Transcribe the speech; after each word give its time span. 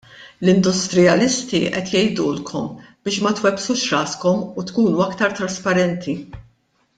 L-industrijalisti 0.43 1.59
qed 1.73 1.91
jgħidulkom 1.91 2.65
biex 2.85 3.21
ma 3.25 3.35
twebbsux 3.41 3.85
raskom 3.97 4.43
u 4.63 4.65
tkunu 4.71 5.05
aktar 5.11 5.37
trasparenti. 5.43 6.19